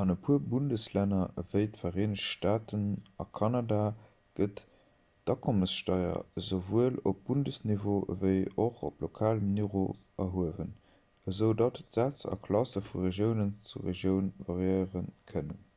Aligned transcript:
an 0.00 0.12
e 0.12 0.14
puer 0.26 0.42
bundeslänner 0.50 1.32
ewéi 1.42 1.62
d'vereenegt 1.76 2.20
staaten 2.24 2.84
a 3.24 3.26
kanada 3.38 3.78
gëtt 4.40 4.62
d'akommessteier 5.30 6.20
esouwuel 6.42 7.00
op 7.12 7.24
bundesniveau 7.32 7.98
ewéi 8.16 8.46
och 8.66 8.84
op 8.90 9.02
lokalem 9.06 9.50
niveau 9.58 9.84
erhuewen 10.26 10.72
esoudatt 11.34 11.82
d'sätz 11.88 12.24
a 12.36 12.38
klasse 12.46 12.84
vu 12.90 13.02
regioun 13.08 13.50
zu 13.72 13.84
regioun 13.90 14.32
variéiere 14.52 15.04
kënnen 15.34 15.68